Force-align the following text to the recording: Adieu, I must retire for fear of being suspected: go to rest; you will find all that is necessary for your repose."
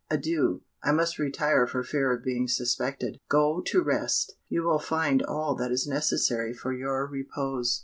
Adieu, 0.09 0.63
I 0.83 0.91
must 0.93 1.19
retire 1.19 1.67
for 1.67 1.83
fear 1.83 2.11
of 2.11 2.23
being 2.23 2.47
suspected: 2.47 3.19
go 3.29 3.61
to 3.67 3.83
rest; 3.83 4.33
you 4.49 4.63
will 4.63 4.79
find 4.79 5.21
all 5.21 5.53
that 5.57 5.71
is 5.71 5.85
necessary 5.85 6.55
for 6.55 6.73
your 6.73 7.05
repose." 7.05 7.79